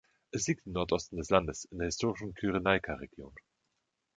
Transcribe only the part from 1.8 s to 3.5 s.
historischen Kyrenaika-Region.